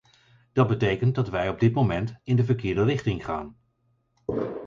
Dat 0.53 0.67
betekent 0.67 1.15
dat 1.15 1.29
wij 1.29 1.49
op 1.49 1.59
dit 1.59 1.73
moment 1.73 2.15
in 2.23 2.35
de 2.35 2.43
verkeerde 2.45 2.83
richting 2.83 3.25
gaan. 3.25 3.57